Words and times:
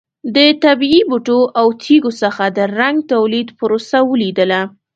د 0.35 0.37
طبیعي 0.63 1.01
بوټو 1.09 1.39
او 1.59 1.67
تېږو 1.83 2.11
څخه 2.21 2.43
د 2.57 2.59
رنګ 2.79 2.97
تولید 3.11 3.47
پروسه 3.59 3.97
ولیدله. 4.11 4.61